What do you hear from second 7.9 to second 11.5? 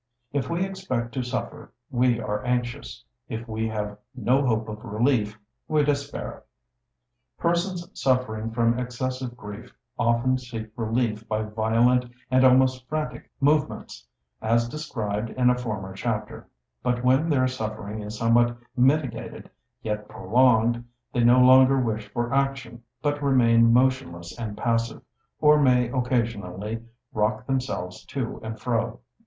suffering from excessive grief often seek relief by